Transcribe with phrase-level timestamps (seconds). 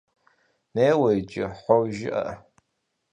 [0.73, 2.25] Неуэ иджы, «хьо» жыӀэ.